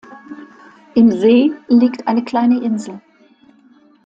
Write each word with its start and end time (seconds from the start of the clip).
Im 0.95 1.11
See 1.11 1.53
liegt 1.67 2.07
eine 2.07 2.23
kleine 2.25 2.59
Insel. 2.63 2.99